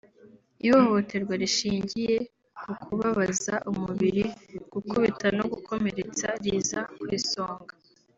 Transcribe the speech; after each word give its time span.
Ihohoterwa 0.67 1.33
rishingiye 1.41 2.15
ku 2.61 2.69
kubabaza 2.83 3.55
umubiri 3.71 4.23
(gukubita 4.73 5.27
no 5.37 5.45
gukomeretsa) 5.53 6.27
riza 6.43 6.79
ku 6.99 7.03
isonga 7.19 7.73